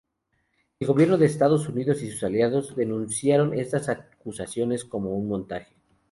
El 0.79 0.87
gobierno 0.87 1.15
de 1.19 1.27
Estados 1.27 1.69
Unidos 1.69 2.01
y 2.01 2.09
sus 2.09 2.23
aliados 2.23 2.75
denunciaron 2.75 3.53
estas 3.53 3.87
acusaciones 3.87 4.83
como 4.83 5.11
un 5.15 5.27
montaje. 5.27 5.75